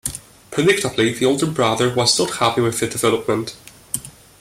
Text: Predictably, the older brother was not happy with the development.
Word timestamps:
Predictably, 0.49 1.15
the 1.15 1.25
older 1.25 1.45
brother 1.45 1.93
was 1.93 2.17
not 2.17 2.37
happy 2.37 2.59
with 2.61 2.79
the 2.79 2.87
development. 2.87 3.55